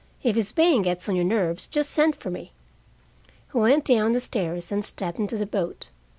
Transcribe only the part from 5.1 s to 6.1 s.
into the boat.